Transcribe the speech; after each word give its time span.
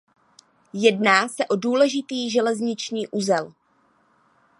Jedná 0.73 1.27
se 1.27 1.45
o 1.47 1.55
důležitý 1.55 2.31
železniční 2.31 3.07
uzel. 3.07 3.53